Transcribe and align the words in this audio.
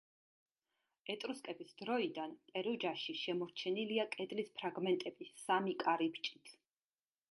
ეტრუსკების 1.15 1.75
დროიდან 1.83 2.33
პერუჯაში 2.49 3.17
შემორჩენილია 3.21 4.09
კედლის 4.19 4.53
ფრაგმენტები 4.59 5.33
სამი 5.47 5.81
კარიბჭით. 5.89 6.61